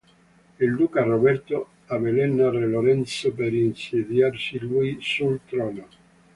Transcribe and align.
Il 0.59 0.75
duca 0.77 1.03
Roberto 1.03 1.57
avvelena 1.85 2.49
re 2.49 2.65
Lorenzo 2.67 3.31
per 3.33 3.53
insediarsi 3.53 4.57
lui 4.57 4.97
sul 4.99 5.41
trono. 5.45 5.87